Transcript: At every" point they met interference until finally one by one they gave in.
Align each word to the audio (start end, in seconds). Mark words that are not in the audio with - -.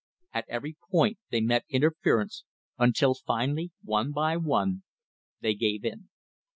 At 0.33 0.45
every" 0.49 0.77
point 0.89 1.19
they 1.29 1.41
met 1.41 1.63
interference 1.69 2.43
until 2.79 3.13
finally 3.13 3.69
one 3.83 4.11
by 4.11 4.35
one 4.35 4.81
they 5.41 5.53
gave 5.53 5.85
in. 5.85 6.09